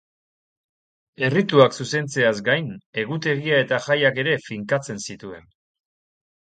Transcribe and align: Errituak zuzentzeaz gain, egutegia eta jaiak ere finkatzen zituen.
Errituak 1.27 1.77
zuzentzeaz 1.81 2.33
gain, 2.49 2.73
egutegia 3.05 3.63
eta 3.67 3.83
jaiak 3.87 4.21
ere 4.27 4.37
finkatzen 4.51 5.09
zituen. 5.09 5.51